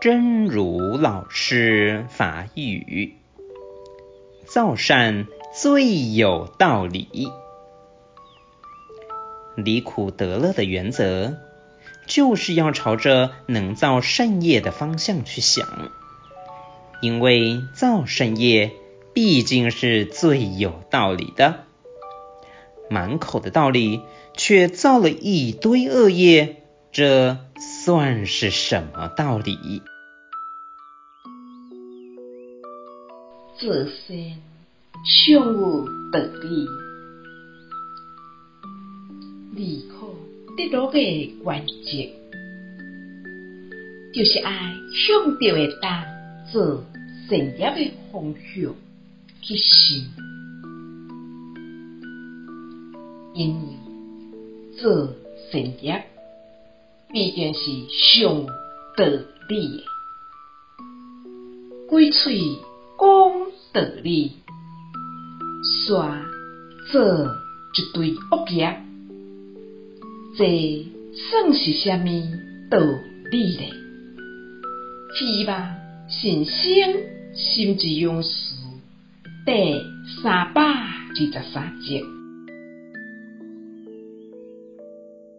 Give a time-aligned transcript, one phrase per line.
[0.00, 3.14] 真如老师法语，
[4.46, 7.30] 造善最有道理。
[9.56, 11.38] 离苦得乐的原则，
[12.06, 15.66] 就是要朝着能造善业的方向去想，
[17.00, 18.72] 因为造善业
[19.14, 21.64] 毕竟是最有道理的。
[22.90, 24.02] 满口的道理，
[24.36, 26.62] 却造了一堆恶业，
[26.92, 27.38] 这
[27.86, 29.80] 算是什么道理？
[33.60, 34.16] 造善
[35.04, 36.66] 上有道理，
[39.54, 40.16] 离苦
[40.56, 40.98] 得乐的
[41.44, 42.12] 原则，
[44.12, 46.04] 就是爱向着会当
[46.52, 46.82] 做
[47.28, 48.74] 善业的方向
[49.42, 49.96] 去想，
[53.36, 55.14] 因为做
[55.52, 56.04] 善业
[57.12, 57.60] 毕竟是
[58.20, 58.46] 上
[58.96, 59.04] 道
[59.48, 59.84] 理的，
[61.88, 62.38] 鬼嘴
[62.98, 63.46] 讲。
[63.72, 64.32] 道理，
[65.86, 66.22] 煞
[66.90, 67.26] 做
[67.74, 68.80] 一堆恶业，
[70.38, 72.06] 这算是啥物
[72.70, 72.78] 道
[73.30, 73.70] 理呢？
[75.18, 75.74] 希望
[76.08, 76.54] 新生
[77.34, 78.54] 心之勇士
[79.44, 79.74] 第
[80.22, 82.02] 三百二十三集。